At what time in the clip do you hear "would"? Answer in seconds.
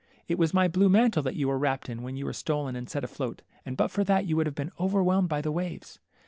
4.35-4.47